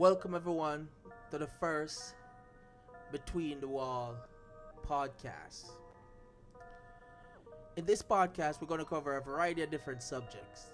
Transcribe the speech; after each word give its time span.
Welcome 0.00 0.34
everyone 0.34 0.88
to 1.30 1.36
the 1.36 1.46
first 1.46 2.14
Between 3.12 3.60
the 3.60 3.68
Wall 3.68 4.16
podcast. 4.88 5.72
In 7.76 7.84
this 7.84 8.00
podcast, 8.00 8.62
we're 8.62 8.66
going 8.66 8.80
to 8.80 8.86
cover 8.86 9.18
a 9.18 9.20
variety 9.20 9.60
of 9.60 9.70
different 9.70 10.02
subjects. 10.02 10.68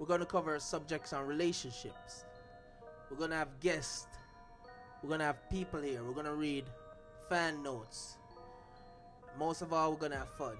We're 0.00 0.08
going 0.08 0.18
to 0.18 0.26
cover 0.26 0.58
subjects 0.58 1.12
on 1.12 1.28
relationships. 1.28 2.24
We're 3.08 3.18
going 3.18 3.30
to 3.30 3.36
have 3.36 3.60
guests. 3.60 4.08
We're 5.00 5.10
going 5.10 5.20
to 5.20 5.26
have 5.26 5.48
people 5.48 5.80
here. 5.80 6.02
We're 6.02 6.10
going 6.10 6.26
to 6.26 6.34
read 6.34 6.64
fan 7.28 7.62
notes. 7.62 8.16
Most 9.38 9.62
of 9.62 9.72
all, 9.72 9.92
we're 9.92 9.98
going 9.98 10.10
to 10.10 10.18
have 10.18 10.36
fun. 10.36 10.56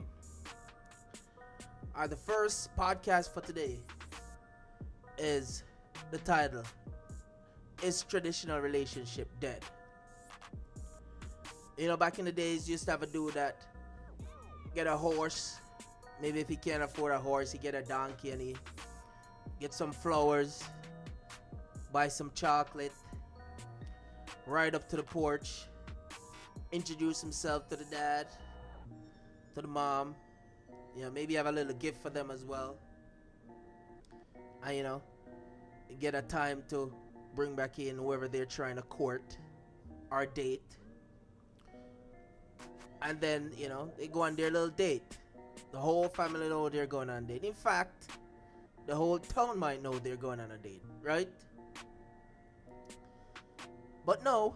Our 1.97 2.07
the 2.07 2.15
first 2.15 2.71
podcast 2.77 3.35
for 3.35 3.41
today 3.41 3.81
is 5.19 5.65
the 6.13 6.19
title 6.19 6.63
Is 7.83 8.05
Traditional 8.05 8.61
Relationship 8.61 9.29
Dead? 9.41 9.61
You 11.77 11.89
know, 11.89 11.97
back 11.97 12.21
in 12.21 12.25
the 12.25 12.33
days, 12.33 12.69
you 12.69 12.73
used 12.73 12.85
to 12.85 12.93
have 12.93 13.03
a 13.03 13.07
dude 13.07 13.35
that 13.35 13.57
get 14.73 14.87
a 14.87 14.97
horse. 14.97 15.59
Maybe 16.21 16.39
if 16.39 16.49
he 16.49 16.55
can't 16.55 16.85
afford 16.85 17.13
a 17.13 17.19
horse, 17.19 17.51
he 17.51 17.59
get 17.59 17.75
a 17.75 17.83
donkey 17.83 18.31
and 18.31 18.41
he 18.41 18.55
get 19.59 19.75
some 19.75 19.91
flowers, 19.91 20.63
buy 21.93 22.07
some 22.07 22.31
chocolate, 22.37 22.93
ride 24.47 24.77
up 24.77 24.89
to 24.91 24.97
the 24.97 25.03
porch, 25.03 25.65
introduce 26.71 27.21
himself 27.21 27.69
to 27.69 27.77
the 27.77 27.85
dad, 27.87 28.29
to 29.57 29.63
the 29.63 29.69
mom. 29.69 30.15
You 30.97 31.03
know, 31.03 31.11
maybe 31.11 31.35
have 31.35 31.47
a 31.47 31.53
little 31.53 31.75
gift 31.75 32.01
for 32.01 32.11
them 32.11 32.31
as 32.31 32.45
well. 32.45 32.77
And 34.65 34.77
you 34.77 34.85
know, 34.85 35.03
get 35.99 36.15
a 36.15 36.23
time 36.23 36.63
to 36.69 36.93
bring 37.35 37.55
back 37.55 37.79
in 37.79 37.97
whoever 37.97 38.29
they're 38.29 38.47
trying 38.47 38.77
to 38.77 38.83
court 38.83 39.37
or 40.11 40.27
date. 40.27 40.63
And 43.01 43.21
then, 43.21 43.51
you 43.57 43.69
know, 43.69 43.91
they 43.99 44.07
go 44.07 44.23
on 44.23 44.37
their 44.37 44.51
little 44.51 44.69
date. 44.69 45.19
The 45.73 45.79
whole 45.79 46.09
family 46.09 46.49
know 46.49 46.69
they're 46.69 46.87
going 46.87 47.11
on 47.11 47.25
a 47.25 47.27
date. 47.27 47.45
In 47.45 47.55
fact, 47.55 48.07
the 48.87 48.95
whole 48.95 49.19
town 49.19 49.59
might 49.59 49.83
know 49.83 49.99
they're 49.99 50.17
going 50.17 50.41
on 50.41 50.51
a 50.51 50.59
date, 50.59 50.83
right? 51.03 51.29
But 54.05 54.23
no, 54.23 54.55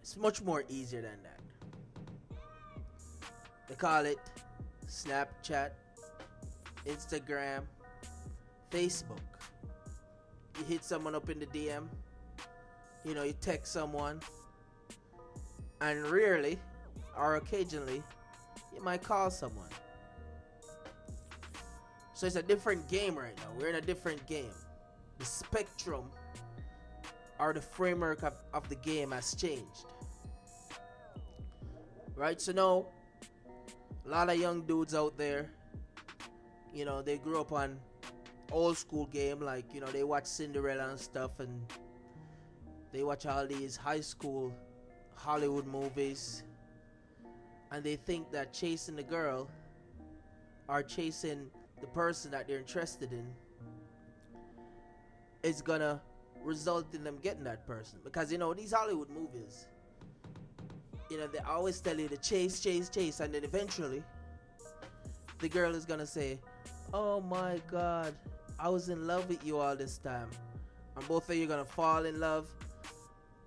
it's 0.00 0.16
much 0.16 0.42
more 0.42 0.64
easier 0.68 1.02
than 1.02 1.18
that. 1.22 1.40
They 3.68 3.74
call 3.74 4.06
it 4.06 4.18
Snapchat, 4.86 5.70
Instagram, 6.86 7.62
Facebook. 8.70 9.35
You 10.58 10.64
hit 10.64 10.84
someone 10.84 11.14
up 11.14 11.28
in 11.28 11.38
the 11.38 11.46
DM, 11.46 11.86
you 13.04 13.14
know, 13.14 13.22
you 13.22 13.34
text 13.40 13.72
someone, 13.72 14.20
and 15.80 16.06
rarely 16.06 16.58
or 17.16 17.36
occasionally 17.36 18.02
you 18.74 18.82
might 18.82 19.02
call 19.02 19.30
someone. 19.30 19.68
So 22.14 22.26
it's 22.26 22.36
a 22.36 22.42
different 22.42 22.88
game 22.88 23.14
right 23.14 23.36
now. 23.36 23.48
We're 23.58 23.68
in 23.68 23.74
a 23.74 23.80
different 23.80 24.26
game. 24.26 24.54
The 25.18 25.24
spectrum 25.24 26.04
or 27.38 27.52
the 27.52 27.60
framework 27.60 28.22
of, 28.22 28.34
of 28.54 28.68
the 28.68 28.76
game 28.76 29.10
has 29.10 29.34
changed. 29.34 29.84
Right? 32.14 32.40
So 32.40 32.52
now, 32.52 32.86
a 34.06 34.08
lot 34.08 34.30
of 34.30 34.40
young 34.40 34.62
dudes 34.62 34.94
out 34.94 35.18
there, 35.18 35.50
you 36.72 36.84
know, 36.86 37.02
they 37.02 37.18
grew 37.18 37.40
up 37.40 37.52
on 37.52 37.78
old 38.52 38.76
school 38.76 39.06
game, 39.06 39.40
like, 39.40 39.72
you 39.74 39.80
know, 39.80 39.86
they 39.86 40.04
watch 40.04 40.26
Cinderella 40.26 40.88
and 40.90 40.98
stuff, 40.98 41.40
and 41.40 41.60
they 42.92 43.02
watch 43.02 43.26
all 43.26 43.46
these 43.46 43.76
high 43.76 44.00
school 44.00 44.52
Hollywood 45.14 45.66
movies, 45.66 46.42
and 47.72 47.82
they 47.82 47.96
think 47.96 48.30
that 48.32 48.52
chasing 48.52 48.96
the 48.96 49.02
girl 49.02 49.48
or 50.68 50.82
chasing 50.82 51.50
the 51.80 51.86
person 51.88 52.30
that 52.30 52.48
they're 52.48 52.58
interested 52.58 53.12
in 53.12 53.26
is 55.42 55.62
gonna 55.62 56.00
result 56.42 56.94
in 56.94 57.04
them 57.04 57.18
getting 57.22 57.44
that 57.44 57.66
person. 57.66 57.98
Because 58.02 58.32
you 58.32 58.38
know 58.38 58.54
these 58.54 58.72
Hollywood 58.72 59.10
movies 59.10 59.66
you 61.10 61.18
know 61.18 61.26
they 61.26 61.38
always 61.40 61.80
tell 61.80 61.98
you 61.98 62.08
to 62.08 62.16
chase 62.16 62.60
chase 62.60 62.88
chase 62.88 63.20
and 63.20 63.34
then 63.34 63.44
eventually 63.44 64.02
the 65.38 65.48
girl 65.48 65.74
is 65.74 65.84
gonna 65.84 66.06
say 66.06 66.38
oh 66.94 67.20
my 67.20 67.60
god 67.70 68.14
I 68.58 68.68
was 68.68 68.88
in 68.88 69.06
love 69.06 69.28
with 69.28 69.44
you 69.44 69.58
all 69.58 69.76
this 69.76 69.98
time 69.98 70.30
and 70.96 71.08
both 71.08 71.28
of 71.28 71.36
you 71.36 71.44
are 71.44 71.48
gonna 71.48 71.64
fall 71.64 72.04
in 72.04 72.20
love 72.20 72.48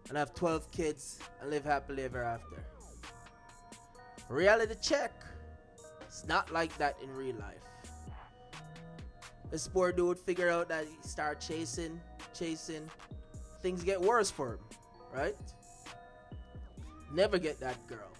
and 0.09 0.17
have 0.17 0.33
12 0.33 0.71
kids 0.71 1.19
and 1.41 1.49
live 1.49 1.65
happily 1.65 2.03
ever 2.03 2.23
after 2.23 2.63
reality 4.29 4.75
check 4.81 5.11
it's 6.01 6.27
not 6.27 6.51
like 6.51 6.75
that 6.77 6.97
in 7.01 7.13
real 7.15 7.35
life 7.35 7.69
this 9.51 9.67
poor 9.67 9.91
dude 9.91 10.19
figure 10.19 10.49
out 10.49 10.69
that 10.69 10.85
he 10.85 11.07
start 11.07 11.39
chasing, 11.39 11.99
chasing. 12.33 12.89
Things 13.61 13.83
get 13.83 13.99
worse 13.99 14.29
for 14.29 14.53
him, 14.53 14.59
right? 15.13 15.35
Never 17.11 17.39
get 17.39 17.59
that 17.59 17.75
girl, 17.87 18.11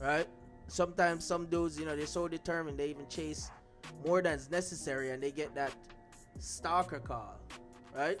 right? 0.00 0.26
Sometimes 0.68 1.24
some 1.24 1.46
dudes, 1.46 1.78
you 1.78 1.84
know, 1.84 1.96
they're 1.96 2.06
so 2.06 2.28
determined 2.28 2.78
they 2.78 2.88
even 2.88 3.08
chase 3.08 3.50
more 4.06 4.22
than 4.22 4.34
is 4.34 4.50
necessary, 4.50 5.10
and 5.10 5.22
they 5.22 5.30
get 5.30 5.54
that 5.54 5.72
stalker 6.38 6.98
call, 6.98 7.40
right? 7.96 8.18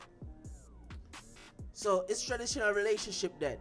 So 1.72 2.04
it's 2.08 2.22
traditional 2.22 2.72
relationship 2.72 3.38
dead? 3.38 3.58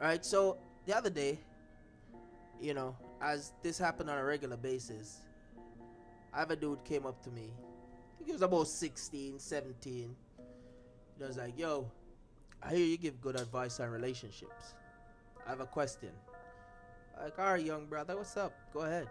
Right. 0.00 0.24
So 0.24 0.58
the 0.86 0.96
other 0.96 1.10
day, 1.10 1.38
you 2.60 2.74
know, 2.74 2.96
as 3.20 3.52
this 3.62 3.78
happened 3.78 4.10
on 4.10 4.18
a 4.18 4.24
regular 4.24 4.56
basis, 4.56 5.20
I 6.32 6.40
have 6.40 6.50
a 6.50 6.56
dude 6.56 6.84
came 6.84 7.06
up 7.06 7.22
to 7.24 7.30
me. 7.30 7.52
He 8.24 8.32
was 8.32 8.42
about 8.42 8.68
16, 8.68 9.38
17. 9.38 10.16
He 11.18 11.24
was 11.24 11.36
like, 11.36 11.58
yo, 11.58 11.90
I 12.62 12.74
hear 12.74 12.84
you 12.84 12.98
give 12.98 13.20
good 13.20 13.38
advice 13.38 13.78
on 13.80 13.90
relationships. 13.90 14.74
I 15.46 15.50
have 15.50 15.60
a 15.60 15.66
question. 15.66 16.10
Like, 17.22 17.38
all 17.38 17.52
right, 17.52 17.64
young 17.64 17.86
brother, 17.86 18.16
what's 18.16 18.36
up? 18.36 18.52
Go 18.74 18.80
ahead. 18.80 19.08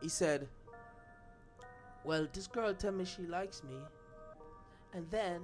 He 0.00 0.08
said, 0.08 0.48
well, 2.04 2.26
this 2.32 2.46
girl 2.46 2.72
tell 2.74 2.92
me 2.92 3.04
she 3.04 3.22
likes 3.22 3.62
me. 3.64 3.76
And 4.94 5.10
then, 5.10 5.42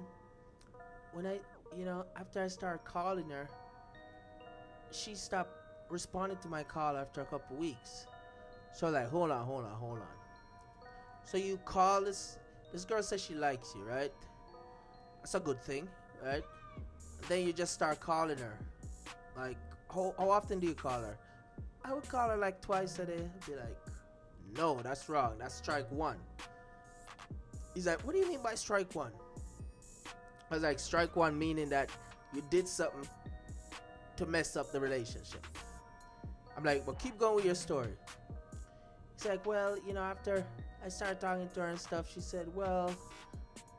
when 1.11 1.25
I, 1.25 1.39
you 1.77 1.85
know, 1.85 2.05
after 2.15 2.41
I 2.41 2.47
start 2.47 2.85
calling 2.85 3.29
her, 3.29 3.49
she 4.91 5.15
stopped 5.15 5.51
responding 5.89 6.37
to 6.39 6.47
my 6.47 6.63
call 6.63 6.97
after 6.97 7.21
a 7.21 7.25
couple 7.25 7.57
weeks. 7.57 8.07
So 8.73 8.89
like, 8.89 9.09
hold 9.09 9.31
on, 9.31 9.45
hold 9.45 9.65
on, 9.65 9.71
hold 9.71 9.99
on. 9.99 10.87
So 11.23 11.37
you 11.37 11.57
call 11.65 12.01
this 12.01 12.37
this 12.71 12.85
girl 12.85 13.03
says 13.03 13.21
she 13.21 13.35
likes 13.35 13.73
you, 13.75 13.83
right? 13.83 14.11
That's 15.19 15.35
a 15.35 15.39
good 15.39 15.61
thing, 15.61 15.87
right? 16.25 16.43
Then 17.29 17.45
you 17.45 17.53
just 17.53 17.73
start 17.73 17.99
calling 17.99 18.39
her. 18.39 18.57
Like, 19.37 19.57
how, 19.93 20.15
how 20.17 20.31
often 20.31 20.59
do 20.59 20.67
you 20.67 20.73
call 20.73 21.01
her? 21.01 21.17
I 21.85 21.93
would 21.93 22.09
call 22.09 22.29
her 22.29 22.37
like 22.37 22.61
twice 22.61 22.97
a 22.97 23.05
day. 23.05 23.13
I'd 23.13 23.45
be 23.45 23.55
like, 23.55 23.77
no, 24.57 24.79
that's 24.81 25.09
wrong. 25.09 25.35
That's 25.39 25.55
strike 25.55 25.91
one. 25.91 26.17
He's 27.73 27.87
like, 27.87 28.01
what 28.01 28.13
do 28.13 28.19
you 28.19 28.27
mean 28.27 28.41
by 28.43 28.55
strike 28.55 28.93
one? 28.93 29.11
I 30.51 30.53
was 30.53 30.63
like, 30.63 30.79
strike 30.79 31.15
one 31.15 31.37
meaning 31.37 31.69
that 31.69 31.89
you 32.33 32.43
did 32.49 32.67
something 32.67 33.07
to 34.17 34.25
mess 34.25 34.55
up 34.55 34.71
the 34.71 34.79
relationship. 34.79 35.45
I'm 36.55 36.63
like, 36.63 36.85
well, 36.85 36.95
keep 36.95 37.17
going 37.17 37.35
with 37.35 37.45
your 37.45 37.55
story. 37.55 37.93
He's 39.15 39.25
like, 39.25 39.45
well, 39.45 39.77
you 39.87 39.93
know, 39.93 40.01
after 40.01 40.45
I 40.85 40.89
started 40.89 41.19
talking 41.19 41.49
to 41.53 41.61
her 41.61 41.67
and 41.67 41.79
stuff, 41.79 42.13
she 42.13 42.21
said, 42.21 42.53
well, 42.55 42.93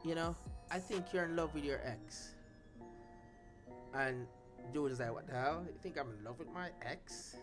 you 0.04 0.14
know, 0.14 0.34
I 0.70 0.78
think 0.78 1.12
you're 1.12 1.24
in 1.24 1.36
love 1.36 1.54
with 1.54 1.64
your 1.64 1.80
ex. 1.84 2.30
And 3.94 4.26
dude 4.72 4.90
is 4.90 4.98
like, 4.98 5.12
what 5.12 5.28
the 5.28 5.34
hell? 5.34 5.64
You 5.66 5.78
think 5.80 5.98
I'm 5.98 6.10
in 6.18 6.24
love 6.24 6.38
with 6.38 6.52
my 6.52 6.70
ex? 6.82 7.36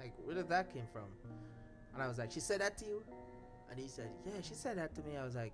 Like, 0.00 0.12
where 0.24 0.34
did 0.34 0.48
that 0.48 0.72
came 0.72 0.86
from? 0.92 1.04
And 1.94 2.02
I 2.02 2.08
was 2.08 2.18
like, 2.18 2.30
she 2.32 2.40
said 2.40 2.60
that 2.60 2.78
to 2.78 2.84
you? 2.84 3.02
And 3.70 3.78
he 3.78 3.88
said, 3.88 4.10
yeah, 4.26 4.40
she 4.42 4.54
said 4.54 4.78
that 4.78 4.94
to 4.94 5.02
me. 5.02 5.16
I 5.16 5.24
was 5.24 5.34
like, 5.34 5.52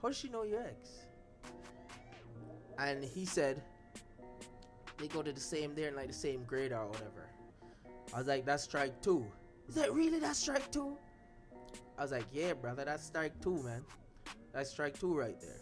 how 0.00 0.08
does 0.08 0.16
she 0.16 0.28
know 0.28 0.44
your 0.44 0.62
ex? 0.62 0.90
And 2.78 3.04
he 3.04 3.24
said, 3.24 3.62
they 4.98 5.08
go 5.08 5.22
to 5.22 5.32
the 5.32 5.40
same, 5.40 5.74
they're 5.74 5.88
in 5.88 5.96
like 5.96 6.08
the 6.08 6.12
same 6.12 6.44
grade 6.44 6.72
or 6.72 6.86
whatever. 6.86 7.28
I 8.14 8.18
was 8.18 8.26
like, 8.26 8.44
that's 8.44 8.64
strike 8.64 9.00
two. 9.02 9.26
Is 9.68 9.74
that 9.74 9.92
really 9.92 10.18
that 10.18 10.36
strike 10.36 10.70
two? 10.70 10.96
I 11.98 12.02
was 12.02 12.12
like, 12.12 12.24
yeah, 12.32 12.54
brother, 12.54 12.84
that's 12.84 13.04
strike 13.04 13.40
two, 13.40 13.62
man. 13.62 13.84
That's 14.52 14.70
strike 14.70 14.98
two 14.98 15.16
right 15.16 15.38
there. 15.40 15.60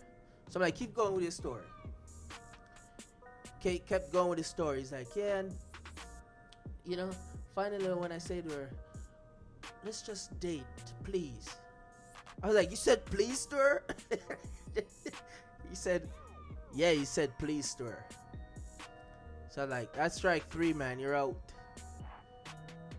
So 0.49 0.59
I'm 0.59 0.63
like, 0.63 0.77
keep 0.77 0.95
going 0.95 1.15
with 1.15 1.23
your 1.23 1.33
story. 1.33 1.65
Kate 3.61 3.85
kept 3.87 4.13
going 4.13 4.31
with 4.31 4.39
his 4.39 4.47
story. 4.47 4.79
He's 4.79 4.93
like, 4.93 5.09
yeah, 5.17 5.39
and 5.39 5.55
you 6.87 6.97
know, 6.97 7.11
finally 7.55 7.93
when 7.93 8.13
I 8.13 8.19
say 8.19 8.41
to 8.41 8.49
her, 8.51 8.71
let's 9.85 10.03
just 10.03 10.39
date, 10.41 10.65
please. 11.05 11.49
I 12.43 12.47
was 12.47 12.57
like, 12.57 12.71
you 12.71 12.77
said 12.77 13.05
please 13.07 13.47
to 13.47 13.57
her? 13.57 13.85
he 14.75 15.75
said, 15.75 16.09
yeah, 16.75 16.93
he 16.93 17.05
said 17.05 17.37
please 17.39 17.75
to 17.75 17.85
her. 17.85 18.05
So 19.51 19.65
like, 19.65 19.93
that's 19.93 20.17
strike 20.17 20.49
three, 20.51 20.73
man. 20.73 20.99
You're 20.99 21.17
out. 21.17 21.37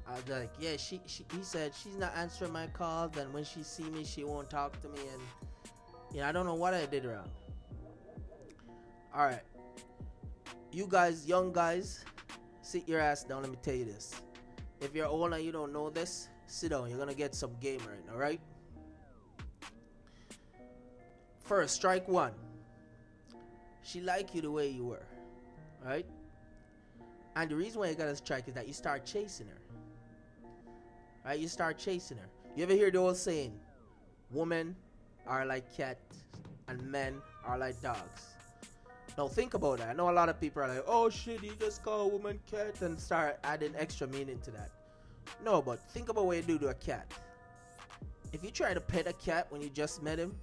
I 0.10 0.14
was 0.16 0.28
like, 0.28 0.52
yeah, 0.60 0.76
she, 0.78 1.00
she 1.06 1.24
he 1.36 1.44
said 1.44 1.72
she's 1.74 1.96
not 1.96 2.12
answering 2.18 2.52
my 2.52 2.68
calls, 2.68 3.16
and 3.18 3.32
when 3.32 3.44
she 3.44 3.62
see 3.62 3.84
me, 3.84 4.04
she 4.04 4.24
won't 4.24 4.50
talk 4.50 4.82
to 4.82 4.90
me, 4.90 5.00
and 5.14 5.22
you 6.12 6.22
know, 6.22 6.28
I 6.28 6.32
don't 6.32 6.48
know 6.48 6.56
what 6.56 6.74
I 6.74 6.86
did 6.88 7.06
wrong. 7.06 7.30
All 9.14 9.26
right, 9.26 9.44
you 10.72 10.88
guys, 10.90 11.28
young 11.28 11.54
guys, 11.54 12.04
sit 12.62 12.88
your 12.90 13.00
ass 13.00 13.24
down. 13.24 13.44
Let 13.44 13.52
me 13.52 13.58
tell 13.62 13.76
you 13.76 13.86
this: 13.86 14.16
if 14.82 14.96
you're 14.96 15.06
old 15.06 15.32
and 15.32 15.44
you 15.44 15.52
don't 15.52 15.72
know 15.72 15.92
this, 15.92 16.30
sit 16.50 16.72
down. 16.72 16.90
You're 16.90 17.00
gonna 17.00 17.14
get 17.14 17.36
some 17.36 17.52
game 17.62 17.80
right. 17.88 18.12
All 18.12 18.20
right. 18.20 18.42
First, 21.42 21.76
strike 21.76 22.08
one. 22.08 22.34
She 23.82 24.02
like 24.02 24.36
you 24.36 24.42
the 24.42 24.52
way 24.52 24.70
you 24.70 24.86
were, 24.86 25.06
right? 25.84 26.06
And 27.36 27.50
the 27.50 27.56
reason 27.56 27.80
why 27.80 27.90
you 27.90 27.96
got 27.96 28.08
a 28.08 28.16
strike 28.16 28.48
is 28.48 28.54
that 28.54 28.68
you 28.68 28.74
start 28.74 29.06
chasing 29.06 29.48
her. 29.48 30.52
Right? 31.26 31.40
You 31.40 31.48
start 31.48 31.78
chasing 31.78 32.18
her. 32.18 32.30
You 32.56 32.64
ever 32.64 32.74
hear 32.74 32.92
the 32.92 32.98
old 32.98 33.18
saying, 33.18 33.54
women 34.32 34.76
are 35.26 35.46
like 35.46 35.76
cats 35.76 36.24
and 36.68 36.82
men 36.84 37.22
are 37.46 37.58
like 37.58 37.82
dogs? 37.82 38.28
Now 39.18 39.28
think 39.28 39.54
about 39.54 39.80
that. 39.80 39.90
I 39.90 39.94
know 39.94 40.10
a 40.10 40.12
lot 40.12 40.30
of 40.30 40.40
people 40.40 40.62
are 40.62 40.68
like, 40.68 40.84
oh 40.88 41.10
shit, 41.10 41.44
you 41.44 41.54
just 41.60 41.84
call 41.84 42.02
a 42.02 42.08
woman 42.08 42.40
cat 42.50 42.82
and 42.82 43.00
start 43.00 43.40
adding 43.44 43.74
extra 43.78 44.08
meaning 44.08 44.40
to 44.42 44.52
that. 44.52 44.70
No, 45.44 45.62
but 45.62 45.80
think 45.92 46.10
about 46.10 46.26
what 46.26 46.38
you 46.38 46.44
do 46.44 46.60
to 46.60 46.68
a 46.70 46.74
cat. 46.74 47.12
If 48.32 48.44
you 48.44 48.52
try 48.52 48.74
to 48.74 48.82
pet 48.82 49.08
a 49.08 49.14
cat 49.14 49.48
when 49.50 49.62
you 49.62 49.70
just 49.70 50.04
met 50.04 50.20
him 50.20 50.36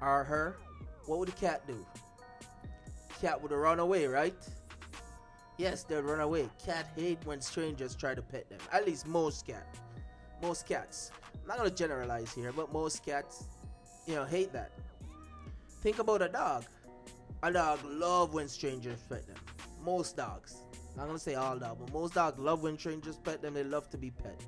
or 0.00 0.24
her, 0.24 0.56
what 1.06 1.18
would 1.18 1.28
the 1.28 1.32
cat 1.32 1.66
do? 1.66 1.84
Cat 3.20 3.40
would 3.42 3.52
run 3.52 3.80
away, 3.80 4.06
right? 4.06 4.34
Yes, 5.58 5.84
they'll 5.84 6.02
run 6.02 6.20
away. 6.20 6.48
Cat 6.64 6.88
hate 6.96 7.18
when 7.24 7.40
strangers 7.40 7.94
try 7.94 8.14
to 8.14 8.22
pet 8.22 8.48
them. 8.50 8.58
At 8.72 8.86
least 8.86 9.06
most 9.06 9.46
cat. 9.46 9.66
Most 10.42 10.66
cats. 10.66 11.10
I'm 11.34 11.48
not 11.48 11.56
gonna 11.58 11.70
generalize 11.70 12.32
here, 12.32 12.52
but 12.52 12.72
most 12.72 13.04
cats, 13.04 13.44
you 14.06 14.14
know, 14.14 14.24
hate 14.24 14.52
that. 14.52 14.72
Think 15.82 15.98
about 15.98 16.20
a 16.22 16.28
dog. 16.28 16.64
A 17.42 17.52
dog 17.52 17.78
love 17.84 18.34
when 18.34 18.48
strangers 18.48 19.00
pet 19.08 19.26
them. 19.26 19.36
Most 19.82 20.16
dogs. 20.16 20.65
I'm 20.96 21.02
not 21.02 21.06
gonna 21.08 21.18
say 21.18 21.34
all 21.34 21.58
dogs, 21.58 21.78
but 21.84 21.92
most 21.92 22.14
dogs 22.14 22.38
love 22.38 22.62
when 22.62 22.78
strangers 22.78 23.18
pet 23.18 23.42
them. 23.42 23.52
They 23.52 23.64
love 23.64 23.90
to 23.90 23.98
be 23.98 24.10
pet. 24.10 24.40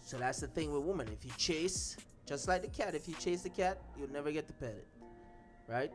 So 0.00 0.16
that's 0.16 0.38
the 0.38 0.46
thing 0.46 0.72
with 0.72 0.84
women. 0.84 1.08
If 1.08 1.24
you 1.24 1.32
chase, 1.36 1.96
just 2.24 2.46
like 2.46 2.62
the 2.62 2.68
cat, 2.68 2.94
if 2.94 3.08
you 3.08 3.14
chase 3.14 3.42
the 3.42 3.50
cat, 3.50 3.78
you'll 3.98 4.12
never 4.12 4.30
get 4.30 4.46
to 4.46 4.52
pet 4.52 4.76
it. 4.76 4.86
Right? 5.66 5.92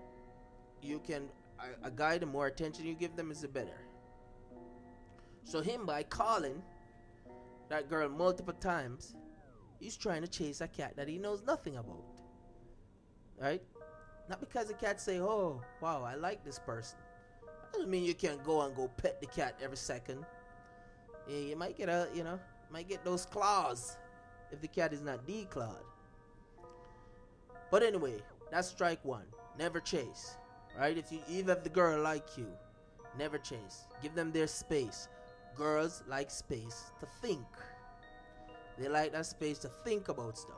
You 0.81 0.99
can 0.99 1.29
a, 1.59 1.87
a 1.87 1.91
guy, 1.91 2.17
the 2.17 2.25
more 2.25 2.47
attention 2.47 2.85
you 2.85 2.93
give 2.93 3.15
them 3.15 3.31
is 3.31 3.41
the 3.41 3.47
better. 3.47 3.81
So 5.43 5.61
him 5.61 5.85
by 5.85 6.03
calling 6.03 6.61
that 7.69 7.89
girl 7.89 8.09
multiple 8.09 8.53
times, 8.53 9.15
he's 9.79 9.97
trying 9.97 10.21
to 10.21 10.27
chase 10.27 10.61
a 10.61 10.67
cat 10.67 10.95
that 10.95 11.07
he 11.07 11.17
knows 11.17 11.43
nothing 11.45 11.77
about. 11.77 12.03
Right? 13.39 13.61
Not 14.29 14.39
because 14.39 14.67
the 14.67 14.73
cat 14.73 14.99
say, 15.01 15.19
"Oh, 15.19 15.61
wow, 15.81 16.03
I 16.03 16.15
like 16.15 16.43
this 16.43 16.59
person." 16.59 16.99
Doesn't 17.73 17.89
mean 17.89 18.03
you 18.03 18.13
can't 18.13 18.43
go 18.43 18.61
and 18.61 18.75
go 18.75 18.87
pet 18.97 19.21
the 19.21 19.27
cat 19.27 19.55
every 19.61 19.77
second. 19.77 20.25
Yeah, 21.27 21.37
you 21.37 21.55
might 21.55 21.77
get 21.77 21.89
a, 21.89 22.07
you 22.13 22.23
know, 22.23 22.39
might 22.71 22.89
get 22.89 23.03
those 23.05 23.25
claws 23.25 23.97
if 24.51 24.61
the 24.61 24.67
cat 24.67 24.93
is 24.93 25.01
not 25.01 25.25
declawed. 25.27 25.83
But 27.71 27.83
anyway, 27.83 28.15
that's 28.51 28.67
strike 28.67 29.03
one. 29.05 29.25
Never 29.57 29.79
chase. 29.79 30.37
Right? 30.77 30.97
If 30.97 31.11
you 31.11 31.19
even 31.29 31.49
if 31.49 31.63
the 31.63 31.69
girl 31.69 32.01
like 32.01 32.37
you, 32.37 32.47
never 33.17 33.37
chase. 33.37 33.85
Give 34.01 34.15
them 34.15 34.31
their 34.31 34.47
space. 34.47 35.07
Girls 35.55 36.03
like 36.07 36.31
space 36.31 36.91
to 36.99 37.07
think. 37.21 37.45
They 38.77 38.87
like 38.87 39.11
that 39.11 39.25
space 39.25 39.59
to 39.59 39.67
think 39.83 40.07
about 40.09 40.37
stuff. 40.37 40.55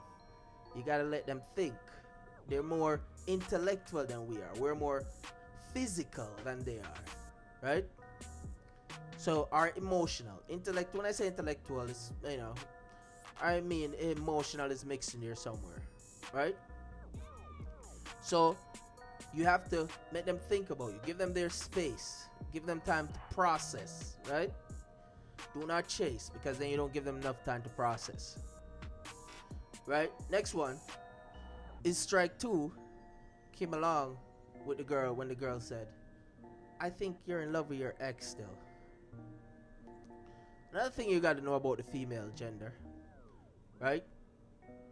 You 0.75 0.84
gotta 0.86 1.04
let 1.04 1.25
them 1.25 1.42
think. 1.56 1.74
They're 2.48 2.63
more 2.63 3.02
intellectual 3.28 4.06
than 4.06 4.28
we 4.28 4.38
are. 4.38 4.52
We're 4.58 4.75
more 4.75 5.04
physical 5.73 6.29
than 6.44 6.63
they 6.63 6.79
are. 6.79 7.03
Right? 7.62 7.85
So 9.18 9.47
are 9.51 9.71
emotional. 9.75 10.41
Intellect 10.50 10.95
when 10.95 11.06
I 11.06 11.12
say 11.12 11.27
intellectual 11.27 11.81
is 11.81 12.12
you 12.27 12.38
know 12.38 12.53
I 13.41 13.62
mean 13.62 13.94
emotional 13.95 14.71
is 14.71 14.85
mixed 14.85 15.13
in 15.13 15.21
here 15.21 15.35
somewhere. 15.35 15.81
Right? 16.33 16.56
So 18.21 18.57
you 19.33 19.45
have 19.45 19.69
to 19.69 19.88
make 20.12 20.25
them 20.25 20.39
think 20.50 20.69
about 20.69 20.91
you. 20.91 21.00
Give 21.06 21.18
them 21.18 21.33
their 21.33 21.50
space. 21.50 22.27
Give 22.53 22.65
them 22.65 22.81
time 22.81 23.07
to 23.07 23.19
process, 23.33 24.17
right? 24.29 24.51
Do 25.53 25.65
not 25.65 25.88
chase 25.88 26.29
because 26.33 26.57
then 26.57 26.69
you 26.69 26.77
don't 26.77 26.94
give 26.94 27.06
them 27.06 27.17
enough 27.17 27.44
time 27.45 27.62
to 27.63 27.69
process. 27.69 28.38
Right? 29.85 30.12
Next 30.29 30.53
one 30.53 30.77
is 31.83 31.97
strike 31.97 32.38
two 32.38 32.71
came 33.51 33.74
along 33.74 34.17
with 34.66 34.78
the 34.78 34.84
girl 34.84 35.13
when 35.13 35.28
the 35.28 35.36
girl 35.36 35.60
said, 35.60 35.88
I 36.80 36.90
think 36.90 37.18
you're 37.25 37.42
in 37.42 37.54
love 37.54 37.69
with 37.69 37.80
your 37.80 37.96
ex 38.00 38.28
still. 38.28 38.58
Another 40.72 40.90
thing 40.90 41.10
you 41.10 41.19
got 41.19 41.38
to 41.38 41.44
know 41.44 41.56
about 41.56 41.78
the 41.78 41.84
female 41.84 42.30
gender, 42.36 42.74
right? 43.80 44.04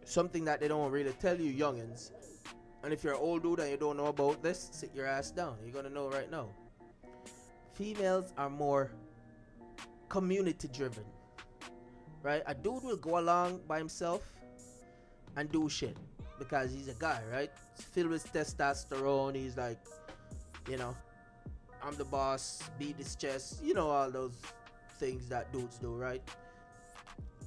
Something 0.03 0.45
that 0.45 0.59
they 0.59 0.67
don't 0.67 0.91
really 0.91 1.13
tell 1.13 1.39
you, 1.39 1.53
youngins, 1.53 2.11
and 2.83 2.93
if 2.93 3.03
you're 3.03 3.13
an 3.13 3.19
old 3.21 3.43
dude 3.43 3.59
and 3.59 3.71
you 3.71 3.77
don't 3.77 3.97
know 3.97 4.07
about 4.07 4.41
this, 4.41 4.69
sit 4.71 4.93
your 4.95 5.05
ass 5.05 5.31
down. 5.31 5.57
You're 5.63 5.73
gonna 5.73 5.93
know 5.93 6.09
right 6.09 6.31
now. 6.31 6.47
Females 7.73 8.33
are 8.37 8.49
more 8.49 8.91
community 10.07 10.69
driven. 10.69 11.03
Right? 12.23 12.43
A 12.47 12.53
dude 12.53 12.83
will 12.83 12.97
go 12.97 13.19
along 13.19 13.61
by 13.67 13.77
himself 13.77 14.23
and 15.35 15.51
do 15.51 15.69
shit. 15.69 15.97
Because 16.39 16.71
he's 16.73 16.87
a 16.87 16.93
guy, 16.93 17.21
right? 17.31 17.51
He's 17.75 17.85
filled 17.85 18.09
with 18.09 18.31
testosterone. 18.33 19.35
He's 19.35 19.57
like, 19.57 19.77
you 20.67 20.77
know, 20.77 20.95
I'm 21.83 21.95
the 21.95 22.05
boss, 22.05 22.63
beat 22.79 22.97
his 22.97 23.15
chest, 23.15 23.61
you 23.63 23.73
know, 23.73 23.89
all 23.89 24.09
those 24.09 24.37
things 24.97 25.27
that 25.29 25.51
dudes 25.53 25.77
do, 25.77 25.93
right? 25.93 26.21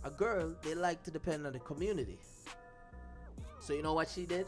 A 0.04 0.10
girl, 0.10 0.54
they 0.62 0.74
like 0.74 1.02
to 1.04 1.10
depend 1.10 1.46
on 1.46 1.52
the 1.52 1.58
community. 1.60 2.18
So 3.60 3.72
you 3.72 3.82
know 3.82 3.94
what 3.94 4.08
she 4.08 4.26
did? 4.26 4.46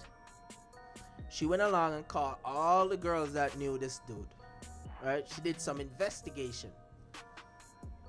she 1.35 1.47
went 1.47 1.63
along 1.63 1.95
and 1.95 2.07
called 2.07 2.37
all 2.45 2.89
the 2.89 2.97
girls 2.97 3.33
that 3.33 3.59
knew 3.59 3.77
this 3.77 4.01
dude. 4.07 4.25
Right? 5.03 5.27
She 5.35 5.41
did 5.41 5.61
some 5.61 5.81
investigation. 5.81 6.71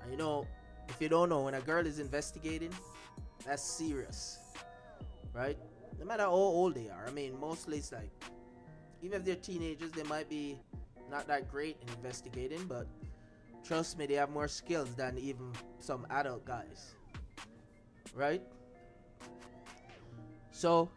And 0.04 0.12
you 0.12 0.18
know, 0.18 0.46
if 0.90 1.02
you 1.02 1.10
don't 1.10 1.30
know, 1.30 1.42
when 1.42 1.56
a 1.56 1.62
girl 1.62 1.88
is 1.88 1.98
investigating, 1.98 2.70
that's 3.44 3.64
serious. 3.64 4.38
Right? 5.34 5.58
No 6.00 6.06
matter 6.06 6.24
how 6.24 6.32
old 6.32 6.76
they 6.76 6.90
are. 6.90 7.06
I 7.08 7.12
mean, 7.12 7.40
mostly 7.40 7.78
it's 7.78 7.92
like, 7.92 8.12
even 9.02 9.20
if 9.20 9.26
they're 9.26 9.36
teenagers, 9.36 9.92
they 9.92 10.04
might 10.04 10.30
be 10.30 10.58
not 11.10 11.28
that 11.28 11.50
great 11.50 11.78
in 11.82 11.94
investigating, 11.94 12.66
but 12.66 12.88
trust 13.64 13.98
me, 13.98 14.06
they 14.06 14.16
have 14.16 14.30
more 14.30 14.48
skills 14.48 14.94
than 14.96 15.18
even 15.18 15.52
some 15.80 16.06
adult 16.10 16.46
guys. 16.46 16.96
Right? 18.14 18.42
So, 20.52 20.90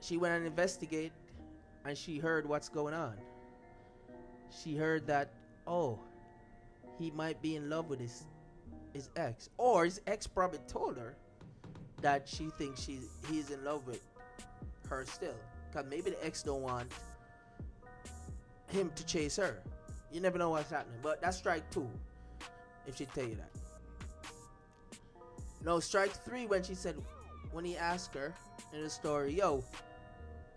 she 0.00 0.16
went 0.16 0.34
and 0.34 0.46
investigated 0.46 1.12
and 1.84 1.96
she 1.96 2.18
heard 2.18 2.46
what's 2.46 2.68
going 2.68 2.94
on. 2.94 3.14
She 4.50 4.76
heard 4.76 5.06
that, 5.06 5.32
oh, 5.66 5.98
he 6.98 7.10
might 7.10 7.40
be 7.40 7.56
in 7.56 7.70
love 7.70 7.88
with 7.88 8.00
his 8.00 8.24
his 8.92 9.08
ex. 9.16 9.48
Or 9.56 9.84
his 9.84 10.00
ex 10.06 10.26
probably 10.26 10.58
told 10.66 10.98
her 10.98 11.16
that 12.02 12.28
she 12.28 12.50
thinks 12.58 12.82
she 12.82 13.00
he's 13.28 13.50
in 13.50 13.64
love 13.64 13.86
with 13.86 14.00
her 14.88 15.04
still. 15.06 15.34
Cause 15.72 15.84
maybe 15.88 16.10
the 16.10 16.24
ex 16.24 16.42
don't 16.42 16.62
want 16.62 16.90
him 18.68 18.90
to 18.94 19.06
chase 19.06 19.36
her. 19.36 19.62
You 20.12 20.20
never 20.20 20.38
know 20.38 20.50
what's 20.50 20.70
happening. 20.70 20.98
But 21.02 21.20
that's 21.20 21.36
strike 21.36 21.68
two. 21.70 21.88
If 22.86 22.96
she 22.96 23.06
tell 23.06 23.24
you 23.24 23.36
that. 23.36 23.50
No, 25.64 25.78
strike 25.78 26.12
three 26.12 26.46
when 26.46 26.62
she 26.62 26.74
said 26.74 26.96
when 27.52 27.64
he 27.64 27.76
asked 27.76 28.14
her 28.14 28.34
in 28.72 28.82
the 28.82 28.90
story, 28.90 29.34
yo, 29.34 29.62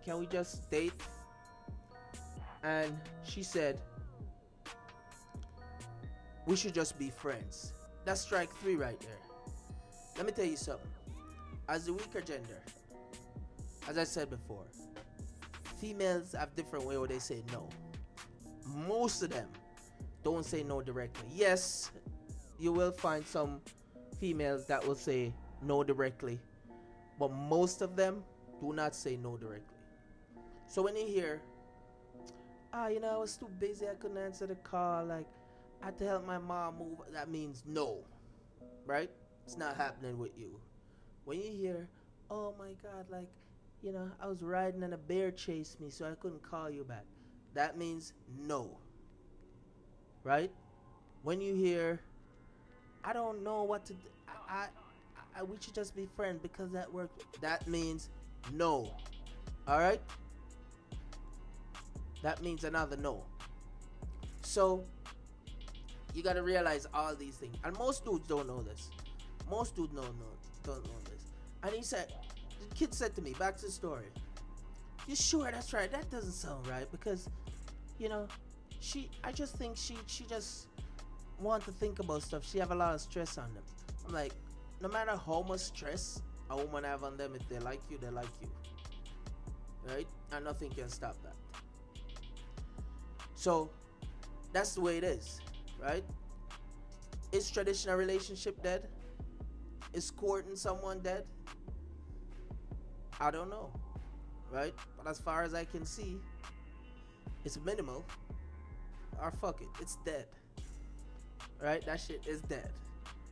can 0.06 0.20
we 0.20 0.26
just 0.26 0.70
date? 0.72 0.94
And 2.64 2.98
she 3.24 3.44
said, 3.44 3.80
we 6.46 6.56
should 6.56 6.74
just 6.74 6.98
be 6.98 7.10
friends. 7.10 7.74
That's 8.06 8.22
strike 8.22 8.54
three 8.56 8.76
right 8.76 9.00
there. 9.00 9.18
Let 10.18 10.26
me 10.26 10.32
tell 10.32 10.46
you 10.46 10.56
something. 10.56 10.93
As 11.68 11.86
the 11.86 11.94
weaker 11.94 12.22
gender, 12.22 12.62
as 13.88 13.98
I 13.98 14.04
said 14.04 14.30
before, 14.30 14.66
females 15.80 16.36
have 16.38 16.56
different 16.56 16.86
way 16.86 16.98
where 16.98 17.08
they 17.08 17.20
say 17.20 17.44
no. 17.52 17.70
Most 18.66 19.24
of 19.24 19.30
them 19.30 19.48
don't 20.24 20.46
say 20.46 20.64
no 20.64 20.82
directly. 20.82 21.28
Yes, 21.34 21.92
you 22.60 22.72
will 22.72 22.92
find 22.92 23.26
some 23.26 23.62
females 24.20 24.66
that 24.68 24.86
will 24.86 24.96
say 24.96 25.34
no 25.62 25.84
directly, 25.84 26.40
but 27.20 27.32
most 27.32 27.82
of 27.82 27.96
them 27.96 28.24
do 28.62 28.74
not 28.74 28.96
say 28.96 29.18
no 29.18 29.38
directly. 29.38 29.78
So 30.68 30.82
when 30.82 30.96
you 30.96 31.06
hear, 31.06 31.42
ah, 32.74 32.88
you 32.88 33.00
know, 33.00 33.10
I 33.10 33.18
was 33.18 33.38
too 33.38 33.50
busy, 33.60 33.88
I 33.88 33.96
couldn't 33.96 34.18
answer 34.18 34.48
the 34.48 34.56
call, 34.56 35.06
like, 35.06 35.28
I 35.82 35.86
had 35.86 35.98
to 36.00 36.06
help 36.06 36.26
my 36.26 36.38
mom 36.38 36.80
move, 36.80 37.00
that 37.12 37.30
means 37.30 37.64
no, 37.66 38.00
right? 38.86 39.10
It's 39.46 39.58
not 39.58 39.76
happening 39.76 40.18
with 40.18 40.38
you. 40.38 40.60
When 41.26 41.40
you 41.42 41.52
hear, 41.52 41.88
oh 42.30 42.54
my 42.60 42.72
God, 42.82 43.06
like, 43.10 43.30
you 43.82 43.92
know, 43.92 44.10
I 44.22 44.28
was 44.28 44.42
riding 44.42 44.84
and 44.84 44.94
a 44.94 44.98
bear 44.98 45.32
chased 45.32 45.80
me, 45.80 45.90
so 45.90 46.06
I 46.06 46.16
couldn't 46.16 46.44
call 46.44 46.70
you 46.70 46.84
back. 46.84 47.06
That 47.54 47.78
means 47.78 48.14
no, 48.46 48.78
right? 50.24 50.52
When 51.22 51.40
you 51.40 51.54
hear, 51.54 52.02
I 53.04 53.14
don't 53.14 53.44
know 53.44 53.64
what 53.64 53.86
to 53.86 53.94
do, 53.94 54.08
I, 54.28 54.54
I, 54.54 55.40
I, 55.40 55.44
we 55.44 55.58
should 55.60 55.76
just 55.76 55.96
be 55.96 56.08
friends 56.16 56.40
because 56.42 56.72
that 56.72 56.92
worked. 56.92 57.24
That 57.42 57.68
means 57.68 58.10
no. 58.52 58.90
All 59.68 59.80
right? 59.80 60.02
That 62.22 62.42
means 62.42 62.64
another 62.64 62.98
no. 62.98 63.24
So, 64.42 64.84
you 66.14 66.24
got 66.24 66.34
to 66.34 66.44
realize 66.44 66.88
all 66.94 67.16
these 67.16 67.36
things. 67.36 67.56
And 67.64 67.78
most 67.78 68.06
dudes 68.06 68.28
don't 68.28 68.48
know 68.48 68.62
this. 68.62 68.90
Most 69.50 69.76
dudes 69.76 69.94
don't 69.94 70.20
know, 70.20 70.26
don't 70.64 70.84
know. 70.86 71.03
And 71.64 71.74
he 71.74 71.82
said, 71.82 72.14
the 72.60 72.76
kid 72.76 72.94
said 72.94 73.16
to 73.16 73.22
me, 73.22 73.34
back 73.40 73.58
to 73.58 73.66
the 73.66 73.72
story. 73.72 74.06
You 75.08 75.16
sure 75.16 75.50
that's 75.52 75.74
right? 75.74 75.92
That 75.92 76.10
doesn't 76.10 76.32
sound 76.32 76.68
right 76.68 76.90
because, 76.92 77.28
you 78.00 78.10
know, 78.10 78.28
she. 78.80 79.10
I 79.24 79.32
just 79.32 79.58
think 79.58 79.76
she 79.76 79.98
she 80.08 80.24
just 80.26 80.68
want 81.40 81.66
to 81.66 81.72
think 81.72 82.00
about 82.00 82.24
stuff. 82.24 82.46
She 82.50 82.58
have 82.60 82.72
a 82.72 82.76
lot 82.76 82.96
of 82.96 83.02
stress 83.02 83.38
on 83.38 83.54
them. 83.54 83.64
I'm 84.08 84.14
like, 84.14 84.34
no 84.82 84.88
matter 84.88 85.20
how 85.26 85.42
much 85.48 85.60
stress 85.60 86.22
a 86.50 86.56
woman 86.56 86.84
have 86.86 87.04
on 87.04 87.18
them, 87.18 87.36
if 87.36 87.48
they 87.50 87.60
like 87.60 87.82
you, 87.90 87.98
they 87.98 88.10
like 88.10 88.28
you. 88.42 88.50
Right? 89.86 90.08
And 90.32 90.46
nothing 90.46 90.70
can 90.72 90.88
stop 90.88 91.18
that. 91.24 91.36
So 93.36 93.70
that's 94.54 94.76
the 94.76 94.82
way 94.82 94.98
it 94.98 95.04
is, 95.04 95.42
right? 95.82 96.04
Is 97.34 97.52
traditional 97.52 97.98
relationship 97.98 98.64
dead? 98.64 98.88
Is 99.94 100.12
courting 100.12 100.56
someone 100.56 101.00
dead? 101.02 101.26
I 103.20 103.32
don't 103.32 103.50
know, 103.50 103.70
right? 104.52 104.74
But 104.98 105.10
as 105.10 105.20
far 105.20 105.44
as 105.44 105.54
I 105.54 105.66
can 105.66 105.86
see, 105.86 106.18
it's 107.46 107.60
minimal. 107.64 108.04
Or 109.22 109.32
fuck 109.42 109.62
it, 109.62 109.68
it's 109.80 109.98
dead. 110.06 110.26
Right? 111.62 111.86
That 111.86 112.00
shit 112.00 112.26
is 112.28 112.42
dead. 112.42 112.72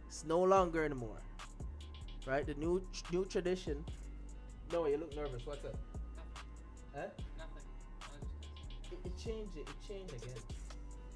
It's 0.08 0.24
no 0.26 0.42
longer 0.42 0.84
anymore. 0.86 1.22
Right? 2.26 2.46
The 2.46 2.54
new 2.54 2.82
new 3.12 3.26
tradition. 3.26 3.84
No, 4.72 4.86
you 4.88 4.98
look 4.98 5.16
nervous. 5.16 5.46
What's 5.46 5.66
up? 5.66 5.76
Nothing. 6.16 6.48
Huh? 6.96 7.08
Nothing. 7.38 7.64
It, 8.92 9.00
it 9.06 9.18
changed 9.18 9.58
it. 9.58 9.68
It 9.68 9.88
changed 9.88 10.14
again. 10.14 10.42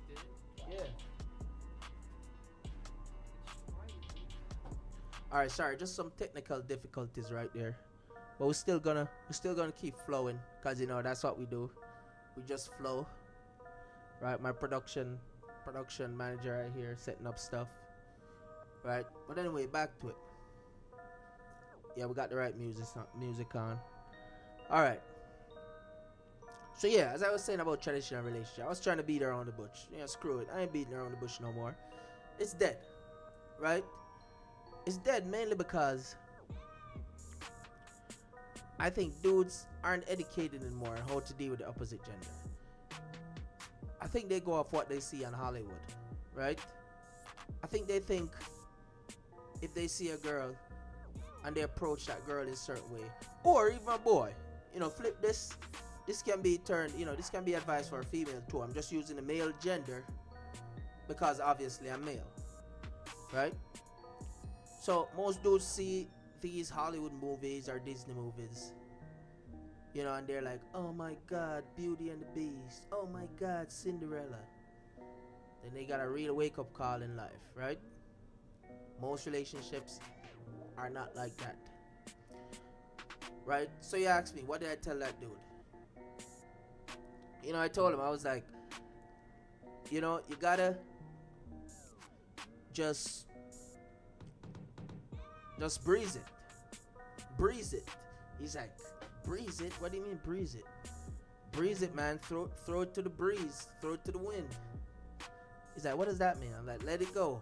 Did 0.07 0.17
it? 0.17 0.23
Yeah. 0.71 0.77
Why 3.67 3.83
are 3.83 3.87
you 3.87 4.01
doing 4.09 4.27
that? 4.63 5.31
All 5.31 5.39
right. 5.39 5.51
Sorry, 5.51 5.77
just 5.77 5.95
some 5.95 6.11
technical 6.17 6.59
difficulties 6.59 7.31
right 7.31 7.53
there. 7.53 7.77
But 8.37 8.47
we're 8.47 8.53
still 8.53 8.79
gonna 8.79 9.09
we're 9.27 9.33
still 9.33 9.55
gonna 9.55 9.71
keep 9.71 9.97
flowing, 9.97 10.39
cause 10.63 10.79
you 10.79 10.87
know 10.87 11.01
that's 11.01 11.23
what 11.23 11.39
we 11.39 11.45
do. 11.45 11.69
We 12.35 12.43
just 12.43 12.73
flow. 12.73 13.07
Right. 14.21 14.41
My 14.41 14.51
production 14.51 15.17
production 15.63 16.15
manager 16.15 16.63
right 16.63 16.71
here 16.75 16.95
setting 16.97 17.27
up 17.27 17.39
stuff. 17.39 17.67
Right. 18.83 19.05
But 19.27 19.37
anyway, 19.37 19.65
back 19.67 19.99
to 20.01 20.09
it. 20.09 20.15
Yeah, 21.95 22.05
we 22.07 22.13
got 22.13 22.29
the 22.29 22.35
right 22.35 22.57
music 22.57 22.85
music 23.17 23.55
on. 23.55 23.79
All 24.69 24.81
right. 24.81 25.01
So 26.77 26.87
yeah, 26.87 27.11
as 27.13 27.23
I 27.23 27.31
was 27.31 27.41
saying 27.41 27.61
about 27.61 27.81
traditional 27.81 28.23
relationship, 28.23 28.65
I 28.65 28.69
was 28.69 28.81
trying 28.81 28.97
to 28.97 29.03
beat 29.03 29.23
around 29.23 29.45
the 29.45 29.53
bush. 29.53 29.87
Yeah, 29.97 30.05
screw 30.07 30.39
it. 30.39 30.49
I 30.53 30.61
ain't 30.61 30.73
beating 30.73 30.93
around 30.93 31.11
the 31.11 31.17
bush 31.17 31.39
no 31.39 31.53
more. 31.53 31.75
It's 32.37 32.53
dead, 32.53 32.77
right? 33.59 33.83
It's 34.85 34.97
dead 34.97 35.25
mainly 35.25 35.55
because 35.55 36.15
I 38.85 38.91
think 38.91 39.19
dudes 39.23 39.65
aren't 39.83 40.03
educated 40.07 40.63
anymore 40.63 40.95
on 40.95 41.09
how 41.09 41.19
to 41.19 41.33
deal 41.33 41.49
with 41.49 41.59
the 41.61 41.67
opposite 41.67 42.05
gender. 42.05 42.27
I 43.99 44.05
think 44.05 44.29
they 44.29 44.39
go 44.39 44.53
off 44.53 44.71
what 44.71 44.87
they 44.87 44.99
see 44.99 45.25
on 45.25 45.33
Hollywood, 45.33 45.73
right? 46.35 46.59
I 47.63 47.67
think 47.67 47.87
they 47.87 47.97
think 47.97 48.29
if 49.63 49.73
they 49.73 49.87
see 49.87 50.11
a 50.11 50.17
girl 50.17 50.55
and 51.43 51.55
they 51.55 51.61
approach 51.61 52.05
that 52.05 52.23
girl 52.27 52.43
in 52.43 52.49
a 52.49 52.55
certain 52.55 52.87
way, 52.93 53.01
or 53.43 53.69
even 53.69 53.87
a 53.87 53.97
boy, 53.97 54.31
you 54.71 54.79
know, 54.79 54.89
flip 54.89 55.19
this. 55.19 55.57
This 56.05 56.21
can 56.21 56.43
be 56.43 56.59
turned, 56.59 56.93
you 56.95 57.07
know, 57.07 57.15
this 57.15 57.31
can 57.31 57.43
be 57.43 57.55
advice 57.55 57.89
for 57.89 58.01
a 58.01 58.05
female 58.05 58.43
too. 58.47 58.61
I'm 58.61 58.71
just 58.71 58.91
using 58.91 59.15
the 59.15 59.23
male 59.23 59.51
gender 59.63 60.03
because 61.07 61.39
obviously 61.39 61.89
I'm 61.89 62.05
male, 62.05 62.29
right? 63.33 63.53
So 64.79 65.07
most 65.17 65.41
dudes 65.41 65.65
see 65.65 66.07
these 66.45 66.69
Hollywood 66.69 67.13
movies 67.13 67.67
or 67.67 67.79
Disney 67.79 68.13
movies, 68.13 68.73
you 69.95 70.03
know, 70.03 70.13
and 70.13 70.27
they're 70.27 70.43
like, 70.43 70.61
"Oh 70.75 70.93
my 70.93 71.15
God, 71.25 71.63
Beauty 71.75 72.11
and 72.11 72.21
the 72.21 72.27
Beast! 72.35 72.85
Oh 72.91 73.07
my 73.11 73.27
God, 73.39 73.71
Cinderella!" 73.71 74.43
Then 75.63 75.73
they 75.73 75.85
got 75.85 76.01
a 76.01 76.07
real 76.07 76.35
wake-up 76.35 76.71
call 76.73 77.01
in 77.01 77.17
life, 77.17 77.43
right? 77.55 77.79
Most 79.01 79.25
relationships 79.25 79.99
are 80.77 80.91
not 80.91 81.15
like 81.15 81.35
that, 81.37 81.57
right? 83.43 83.69
So 83.81 83.97
you 83.97 84.05
ask 84.05 84.35
me, 84.35 84.43
what 84.43 84.59
did 84.59 84.69
I 84.69 84.75
tell 84.75 84.99
that 84.99 85.19
dude? 85.19 85.31
You 87.43 87.53
know, 87.53 87.61
I 87.61 87.67
told 87.67 87.93
him 87.93 87.99
I 87.99 88.09
was 88.11 88.23
like, 88.23 88.45
you 89.89 89.99
know, 89.99 90.21
you 90.29 90.35
gotta 90.35 90.77
just 92.71 93.25
just 95.59 95.83
breeze 95.83 96.15
it. 96.15 96.34
Breeze 97.37 97.73
it. 97.73 97.87
He's 98.39 98.55
like, 98.55 98.71
breeze 99.23 99.61
it? 99.61 99.73
What 99.79 99.91
do 99.91 99.97
you 99.97 100.03
mean 100.03 100.19
breeze 100.23 100.55
it? 100.55 100.65
Breeze 101.51 101.81
it, 101.81 101.95
man. 101.95 102.19
Throw 102.19 102.49
throw 102.65 102.81
it 102.81 102.93
to 102.93 103.01
the 103.01 103.09
breeze. 103.09 103.67
Throw 103.81 103.93
it 103.93 104.05
to 104.05 104.11
the 104.11 104.17
wind. 104.17 104.47
He's 105.73 105.85
like, 105.85 105.97
what 105.97 106.07
does 106.07 106.17
that 106.19 106.39
mean? 106.39 106.51
I'm 106.57 106.65
like, 106.65 106.83
let 106.83 107.01
it 107.01 107.13
go. 107.13 107.41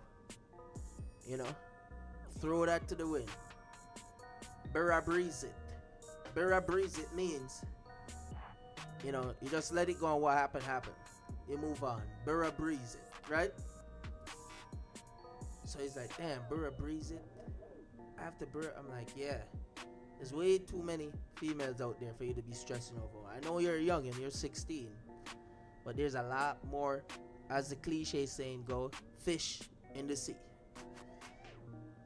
You 1.27 1.38
know? 1.38 1.55
Throw 2.39 2.65
that 2.65 2.88
to 2.89 2.95
the 2.95 3.07
wind. 3.07 3.29
Bera 4.73 5.01
breeze 5.01 5.43
it. 5.43 5.53
Bera 6.33 6.59
breeze 6.59 6.97
it 6.97 7.13
means, 7.15 7.63
you 9.05 9.12
know, 9.12 9.35
you 9.41 9.50
just 9.50 9.71
let 9.71 9.88
it 9.88 10.00
go 10.00 10.12
and 10.13 10.21
what 10.21 10.35
happened 10.35 10.63
happened. 10.63 10.95
You 11.47 11.57
move 11.57 11.83
on. 11.83 12.01
Bera 12.25 12.51
breeze 12.51 12.97
it, 13.00 13.31
right? 13.31 13.51
So 15.65 15.79
he's 15.79 15.95
like, 15.95 16.15
damn, 16.17 16.39
Bera 16.50 16.71
breeze 16.71 17.12
it. 17.12 17.23
After 18.19 18.47
Bera, 18.47 18.71
I'm 18.77 18.89
like, 18.89 19.09
yeah. 19.15 19.38
There's 20.24 20.32
way 20.34 20.58
too 20.58 20.82
many 20.82 21.10
females 21.36 21.82
out 21.82 22.00
there 22.00 22.13
for 22.18 22.24
you 22.24 22.34
to 22.34 22.42
be 22.42 22.53
stressing 22.53 22.96
over. 22.96 23.27
I 23.30 23.46
know 23.46 23.60
you're 23.60 23.75
young 23.75 24.08
and 24.08 24.18
you're 24.18 24.32
16, 24.32 24.88
but 25.84 25.98
there's 25.98 26.15
a 26.15 26.24
lot 26.24 26.60
more, 26.72 27.03
as 27.50 27.68
the 27.68 27.75
cliche 27.75 28.25
saying 28.25 28.63
go, 28.65 28.89
fish 29.20 29.60
in 29.96 30.08
the 30.08 30.15
sea. 30.15 30.38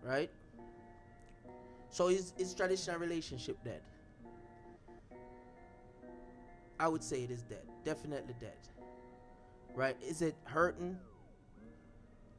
Right? 0.03 0.31
So 1.91 2.07
is 2.07 2.33
is 2.39 2.55
traditional 2.55 2.97
relationship 2.97 3.63
dead? 3.63 3.81
I 6.79 6.87
would 6.87 7.03
say 7.03 7.21
it 7.21 7.29
is 7.29 7.43
dead. 7.43 7.67
Definitely 7.85 8.33
dead. 8.41 8.57
Right? 9.75 9.95
Is 10.01 10.23
it 10.23 10.33
hurting 10.45 10.97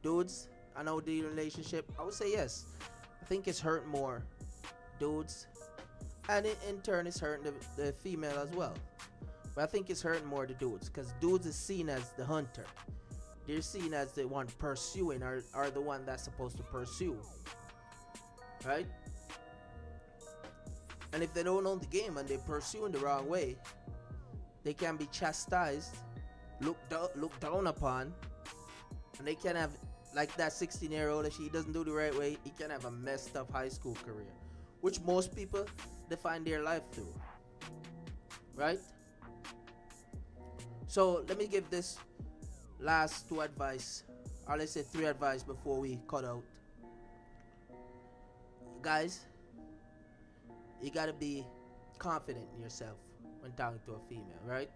dudes? 0.03 0.49
I 0.75 0.83
know 0.83 0.99
the 0.99 1.21
relationship. 1.21 1.89
I 1.97 2.03
would 2.03 2.13
say 2.13 2.33
yes. 2.33 2.65
I 3.21 3.25
think 3.27 3.47
it's 3.47 3.61
hurting 3.61 3.87
more 3.87 4.25
dudes, 4.99 5.47
and 6.29 6.45
in, 6.45 6.55
in 6.69 6.79
turn, 6.81 7.07
it's 7.07 7.19
hurting 7.19 7.51
the, 7.75 7.83
the 7.83 7.91
female 7.91 8.37
as 8.39 8.51
well. 8.51 8.73
But 9.55 9.63
I 9.63 9.65
think 9.65 9.89
it's 9.89 10.01
hurting 10.01 10.27
more 10.27 10.45
the 10.45 10.53
dudes 10.53 10.87
because 10.87 11.11
dudes 11.19 11.47
is 11.47 11.55
seen 11.55 11.89
as 11.89 12.11
the 12.11 12.23
hunter. 12.23 12.65
They're 13.47 13.61
seen 13.61 13.95
as 13.95 14.11
the 14.11 14.27
one 14.27 14.45
pursuing, 14.59 15.23
or 15.23 15.43
are 15.55 15.71
the 15.71 15.81
one 15.81 16.05
that's 16.05 16.23
supposed 16.23 16.55
to 16.57 16.63
pursue. 16.63 17.17
Right? 18.63 18.85
And 21.13 21.23
if 21.23 21.33
they 21.33 21.41
don't 21.41 21.63
know 21.63 21.75
the 21.75 21.87
game 21.87 22.17
and 22.17 22.29
they're 22.29 22.37
pursuing 22.37 22.91
the 22.91 22.99
wrong 22.99 23.27
way, 23.27 23.57
they 24.63 24.73
can 24.73 24.97
be 24.97 25.07
chastised, 25.07 25.97
looked 26.61 26.87
down, 26.91 27.07
looked 27.15 27.39
down 27.39 27.65
upon, 27.65 28.13
and 29.17 29.27
they 29.27 29.33
can 29.33 29.55
have 29.55 29.71
like 30.13 30.35
that 30.37 30.53
16 30.53 30.91
year 30.91 31.09
old 31.09 31.25
if 31.25 31.35
she 31.35 31.49
doesn't 31.49 31.71
do 31.71 31.83
the 31.83 31.91
right 31.91 32.15
way, 32.15 32.37
he 32.43 32.51
can 32.51 32.69
have 32.69 32.85
a 32.85 32.91
messed 32.91 33.35
up 33.35 33.51
high 33.51 33.69
school 33.69 33.97
career, 34.05 34.33
which 34.81 35.01
most 35.01 35.35
people 35.35 35.65
define 36.09 36.43
their 36.43 36.63
life 36.63 36.83
through. 36.91 37.13
Right? 38.55 38.79
So 40.87 41.23
let 41.27 41.37
me 41.37 41.47
give 41.47 41.69
this 41.69 41.97
last 42.79 43.29
two 43.29 43.41
advice, 43.41 44.03
or 44.47 44.57
let's 44.57 44.71
say 44.71 44.81
three 44.81 45.05
advice 45.05 45.43
before 45.43 45.79
we 45.79 45.99
cut 46.07 46.25
out. 46.25 46.43
Guys, 48.81 49.25
you 50.81 50.89
gotta 50.89 51.13
be 51.13 51.45
confident 51.97 52.47
in 52.55 52.61
yourself 52.61 52.97
when 53.41 53.51
talking 53.51 53.79
to 53.85 53.93
a 53.93 53.99
female, 54.07 54.41
right? 54.45 54.69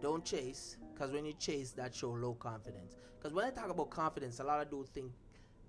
Don't 0.00 0.24
chase, 0.24 0.78
because 0.94 1.12
when 1.12 1.26
you 1.26 1.34
chase, 1.34 1.72
that 1.72 1.94
show 1.94 2.10
low 2.10 2.34
confidence. 2.34 2.96
Because 3.18 3.34
when 3.34 3.44
I 3.44 3.50
talk 3.50 3.68
about 3.68 3.90
confidence, 3.90 4.40
a 4.40 4.44
lot 4.44 4.62
of 4.62 4.70
dudes 4.70 4.88
think 4.90 5.12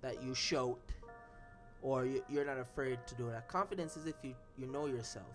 that 0.02 0.24
you 0.24 0.34
shout 0.34 0.80
or 1.82 2.06
you, 2.06 2.24
you're 2.30 2.46
not 2.46 2.58
afraid 2.58 3.00
to 3.08 3.16
do 3.16 3.30
that. 3.30 3.48
Confidence 3.48 3.98
is 3.98 4.06
if 4.06 4.16
you, 4.24 4.36
you 4.58 4.68
know 4.68 4.86
yourself 4.86 5.26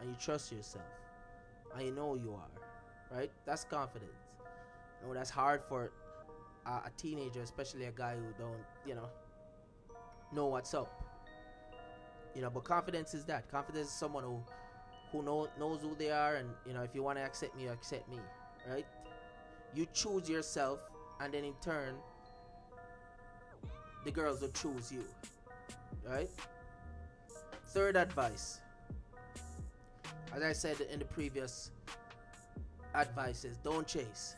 and 0.00 0.08
you 0.08 0.16
trust 0.20 0.52
yourself 0.52 0.84
and 1.76 1.86
you 1.86 1.92
know 1.92 2.14
you 2.14 2.32
are, 2.32 3.16
right? 3.16 3.30
That's 3.46 3.64
confidence. 3.64 4.10
You 5.00 5.08
know, 5.08 5.14
that's 5.14 5.30
hard 5.30 5.62
for 5.68 5.90
a, 6.66 6.70
a 6.70 6.90
teenager, 6.96 7.40
especially 7.40 7.86
a 7.86 7.92
guy 7.92 8.14
who 8.14 8.42
don't, 8.42 8.62
you 8.86 8.94
know, 8.94 9.08
know 10.32 10.46
what's 10.46 10.74
up. 10.74 11.02
You 12.34 12.42
know, 12.42 12.50
but 12.50 12.64
confidence 12.64 13.14
is 13.14 13.24
that. 13.26 13.50
Confidence 13.50 13.88
is 13.88 13.92
someone 13.92 14.24
who 14.24 14.40
who 15.12 15.22
know, 15.22 15.46
knows 15.58 15.82
who 15.82 15.94
they 15.98 16.10
are, 16.10 16.36
and 16.36 16.48
you 16.66 16.72
know, 16.72 16.82
if 16.82 16.94
you 16.94 17.02
want 17.02 17.18
to 17.18 17.22
accept 17.22 17.54
me, 17.54 17.68
accept 17.68 18.08
me, 18.08 18.18
right? 18.66 18.86
You 19.74 19.86
choose 19.92 20.28
yourself, 20.28 20.80
and 21.20 21.32
then 21.34 21.44
in 21.44 21.52
turn, 21.60 21.94
the 24.06 24.10
girls 24.10 24.40
will 24.40 24.48
choose 24.48 24.90
you, 24.90 25.04
right? 26.04 26.28
Third 27.68 27.96
advice, 27.96 28.60
as 30.34 30.42
I 30.42 30.52
said 30.52 30.80
in 30.80 30.98
the 30.98 31.04
previous 31.04 31.70
advices, 32.94 33.56
don't 33.64 33.86
chase, 33.86 34.36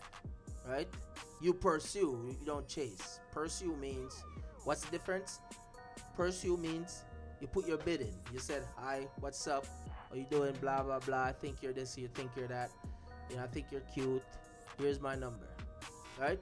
right? 0.68 0.88
You 1.40 1.52
pursue, 1.52 2.36
you 2.40 2.46
don't 2.46 2.68
chase. 2.68 3.20
Pursue 3.32 3.76
means 3.76 4.22
what's 4.64 4.84
the 4.84 4.90
difference? 4.90 5.40
Pursue 6.16 6.56
means 6.56 7.04
you 7.40 7.48
put 7.48 7.66
your 7.66 7.78
bid 7.78 8.00
in. 8.00 8.14
You 8.32 8.38
said, 8.38 8.62
"Hi, 8.76 9.08
what's 9.20 9.46
up? 9.46 9.66
How 10.08 10.16
you 10.16 10.26
doing? 10.30 10.54
Blah 10.60 10.82
blah 10.84 11.00
blah. 11.00 11.24
I 11.24 11.32
think 11.32 11.62
you're 11.62 11.72
this. 11.72 11.98
You 11.98 12.08
think 12.14 12.30
you're 12.36 12.48
that. 12.48 12.70
You 13.28 13.36
know, 13.36 13.42
I 13.42 13.48
think 13.48 13.66
you're 13.72 13.82
cute. 13.92 14.22
Here's 14.78 15.00
my 15.00 15.16
number." 15.16 15.48
Right? 16.18 16.40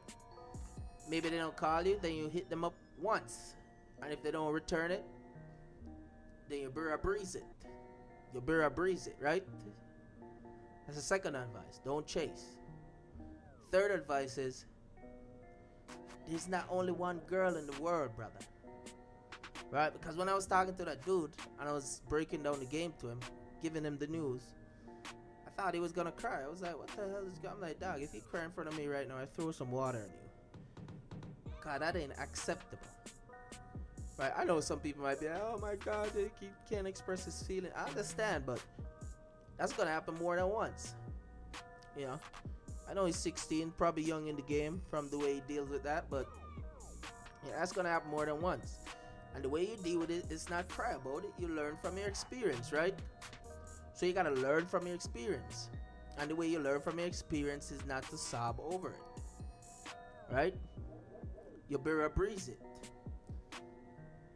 Maybe 1.08 1.30
they 1.30 1.38
don't 1.38 1.56
call 1.56 1.82
you, 1.86 1.98
then 2.00 2.14
you 2.14 2.28
hit 2.28 2.48
them 2.48 2.64
up 2.64 2.74
once, 3.00 3.54
and 4.02 4.12
if 4.12 4.22
they 4.22 4.30
don't 4.30 4.52
return 4.52 4.90
it, 4.90 5.04
then 6.48 6.60
you 6.60 6.68
better 6.70 6.98
breeze 6.98 7.34
it. 7.34 7.44
You 8.34 8.40
better 8.40 8.68
breeze 8.70 9.06
it, 9.06 9.16
right? 9.20 9.44
That's 10.86 10.98
the 10.98 11.02
second 11.02 11.36
advice. 11.36 11.80
Don't 11.84 12.06
chase. 12.06 12.56
Third 13.70 13.90
advice 13.90 14.38
is 14.38 14.66
there's 16.28 16.48
not 16.48 16.66
only 16.70 16.92
one 16.92 17.20
girl 17.28 17.56
in 17.56 17.66
the 17.66 17.80
world, 17.80 18.14
brother. 18.16 18.32
Right? 19.70 19.92
Because 19.92 20.16
when 20.16 20.28
I 20.28 20.34
was 20.34 20.46
talking 20.46 20.74
to 20.74 20.84
that 20.84 21.04
dude 21.06 21.30
and 21.58 21.68
I 21.68 21.72
was 21.72 22.02
breaking 22.08 22.42
down 22.42 22.58
the 22.58 22.66
game 22.66 22.92
to 23.00 23.08
him, 23.08 23.20
giving 23.62 23.84
him 23.84 23.96
the 23.96 24.06
news, 24.06 24.42
I 25.46 25.50
thought 25.56 25.72
he 25.72 25.80
was 25.80 25.92
gonna 25.92 26.12
cry. 26.12 26.42
I 26.44 26.48
was 26.48 26.60
like, 26.60 26.78
what 26.78 26.88
the 26.88 26.96
hell 26.96 27.24
is 27.26 27.38
going 27.38 27.54
on? 27.54 27.54
I'm 27.54 27.60
like, 27.60 27.80
dog, 27.80 28.02
if 28.02 28.14
you 28.14 28.20
cry 28.20 28.44
in 28.44 28.50
front 28.50 28.68
of 28.68 28.76
me 28.76 28.86
right 28.86 29.08
now, 29.08 29.16
I 29.16 29.26
throw 29.26 29.50
some 29.52 29.70
water 29.70 29.98
on 29.98 30.04
you. 30.04 30.22
God, 31.64 31.80
that 31.80 31.96
ain't 31.96 32.12
acceptable. 32.18 32.82
I 34.36 34.44
know 34.44 34.60
some 34.60 34.78
people 34.78 35.02
might 35.02 35.20
be 35.20 35.28
like, 35.28 35.40
oh 35.42 35.58
my 35.58 35.76
god, 35.76 36.10
he 36.40 36.48
can't 36.68 36.86
express 36.86 37.24
his 37.24 37.42
feeling. 37.42 37.70
I 37.76 37.88
understand, 37.88 38.44
but 38.46 38.62
that's 39.56 39.72
gonna 39.72 39.90
happen 39.90 40.14
more 40.16 40.36
than 40.36 40.48
once. 40.48 40.94
You 41.96 42.06
know? 42.06 42.20
I 42.88 42.94
know 42.94 43.06
he's 43.06 43.16
16, 43.16 43.72
probably 43.76 44.02
young 44.02 44.28
in 44.28 44.36
the 44.36 44.42
game 44.42 44.82
from 44.90 45.08
the 45.08 45.18
way 45.18 45.34
he 45.34 45.42
deals 45.48 45.70
with 45.70 45.82
that, 45.84 46.10
but 46.10 46.26
yeah, 47.46 47.52
that's 47.58 47.72
gonna 47.72 47.88
happen 47.88 48.10
more 48.10 48.26
than 48.26 48.40
once. 48.40 48.78
And 49.34 49.42
the 49.42 49.48
way 49.48 49.62
you 49.62 49.76
deal 49.82 50.00
with 50.00 50.10
it 50.10 50.30
is 50.30 50.50
not 50.50 50.68
cry 50.68 50.92
about 50.92 51.24
it. 51.24 51.32
You 51.38 51.48
learn 51.48 51.76
from 51.82 51.96
your 51.96 52.06
experience, 52.06 52.72
right? 52.72 52.94
So 53.94 54.06
you 54.06 54.12
gotta 54.12 54.30
learn 54.30 54.66
from 54.66 54.86
your 54.86 54.94
experience. 54.94 55.70
And 56.18 56.30
the 56.30 56.36
way 56.36 56.46
you 56.46 56.58
learn 56.58 56.80
from 56.80 56.98
your 56.98 57.08
experience 57.08 57.70
is 57.70 57.84
not 57.86 58.02
to 58.10 58.18
sob 58.18 58.60
over 58.60 58.90
it. 58.90 59.22
Right? 60.30 60.54
You 61.68 61.78
better 61.78 62.08
breeze 62.10 62.48
it. 62.48 62.60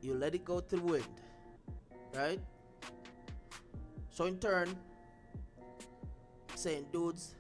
You 0.03 0.15
let 0.15 0.35
it 0.35 0.45
go 0.45 0.61
to 0.61 0.77
the 0.77 0.83
wind. 0.83 1.05
Right? 2.15 2.41
So 4.11 4.25
in 4.25 4.39
turn, 4.39 4.75
saying 6.55 6.87
dudes, 6.93 7.35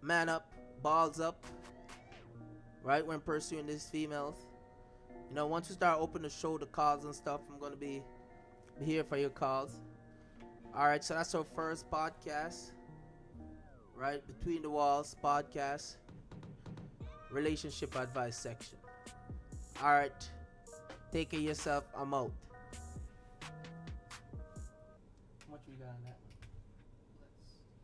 man 0.00 0.28
up, 0.28 0.52
balls 0.82 1.20
up, 1.20 1.44
right? 2.82 3.06
When 3.06 3.20
pursuing 3.20 3.66
these 3.66 3.86
females. 3.86 4.46
You 5.28 5.36
know, 5.36 5.46
once 5.46 5.68
you 5.68 5.74
start 5.74 5.98
opening 6.00 6.24
the 6.24 6.30
show, 6.30 6.58
the 6.58 6.66
calls 6.66 7.04
and 7.04 7.14
stuff, 7.14 7.40
I'm 7.50 7.58
gonna 7.58 7.76
be, 7.76 8.02
be 8.78 8.84
here 8.84 9.04
for 9.04 9.16
your 9.16 9.30
calls. 9.30 9.80
All 10.76 10.86
right, 10.86 11.02
so 11.04 11.14
that's 11.14 11.34
our 11.34 11.44
first 11.54 11.90
podcast, 11.90 12.72
right? 13.96 14.22
Between 14.26 14.62
the 14.62 14.70
Walls 14.70 15.14
podcast, 15.22 15.96
relationship 17.30 17.96
advice 17.96 18.36
section. 18.36 18.78
All 19.82 19.92
right, 19.92 20.28
care 21.22 21.38
yourself. 21.38 21.84
I'm 21.94 22.12
out. 22.12 22.32